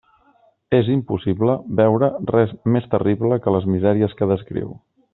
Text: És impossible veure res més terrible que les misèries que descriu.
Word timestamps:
És 0.77 0.87
impossible 0.93 1.57
veure 1.81 2.09
res 2.37 2.57
més 2.77 2.91
terrible 2.97 3.39
que 3.45 3.55
les 3.59 3.69
misèries 3.75 4.19
que 4.23 4.33
descriu. 4.37 4.77